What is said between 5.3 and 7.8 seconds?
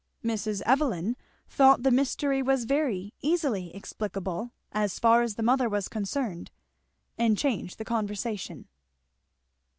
the mother was concerned; and changed